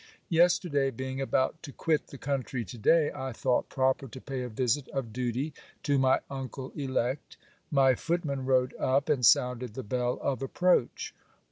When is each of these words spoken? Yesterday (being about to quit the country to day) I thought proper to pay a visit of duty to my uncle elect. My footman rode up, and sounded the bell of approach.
Yesterday 0.29 0.89
(being 0.89 1.21
about 1.21 1.61
to 1.61 1.71
quit 1.71 2.07
the 2.07 2.17
country 2.17 2.65
to 2.65 2.77
day) 2.79 3.11
I 3.13 3.31
thought 3.33 3.69
proper 3.69 4.07
to 4.07 4.19
pay 4.19 4.41
a 4.41 4.49
visit 4.49 4.87
of 4.87 5.13
duty 5.13 5.53
to 5.83 5.99
my 5.99 6.21
uncle 6.27 6.71
elect. 6.71 7.37
My 7.69 7.93
footman 7.93 8.47
rode 8.47 8.73
up, 8.79 9.09
and 9.09 9.23
sounded 9.23 9.75
the 9.75 9.83
bell 9.83 10.17
of 10.23 10.41
approach. 10.41 11.13